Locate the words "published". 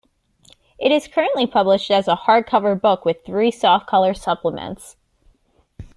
1.45-1.91